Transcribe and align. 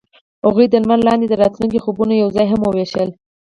هغوی 0.45 0.65
د 0.69 0.75
لمر 0.83 0.99
لاندې 1.07 1.25
د 1.29 1.33
راتلونکي 1.43 1.79
خوبونه 1.83 2.13
یوځای 2.15 2.45
هم 2.49 2.61
وویشل. 2.63 3.09